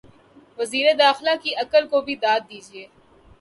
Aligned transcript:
وزیر 0.59 0.87
داخلہ 0.99 1.35
کی 1.43 1.53
عقل 1.63 1.87
کو 1.87 2.01
بھی 2.01 2.15
داد 2.23 2.49
دیجئے۔ 2.49 2.85